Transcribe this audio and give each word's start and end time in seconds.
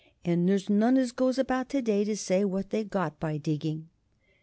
But 0.25 0.47
there's 0.47 0.67
none 0.67 0.97
as 0.97 1.11
goes 1.11 1.37
about 1.37 1.69
to 1.69 1.81
day 1.83 2.03
to 2.05 2.15
tell 2.15 2.47
what 2.47 2.71
they 2.71 2.83
got 2.83 3.19
by 3.19 3.37
digging." 3.37 3.89